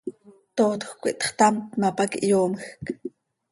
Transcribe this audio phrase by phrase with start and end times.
[0.55, 2.83] Tootjöc quih txtamt ma, pac ihyoomjc.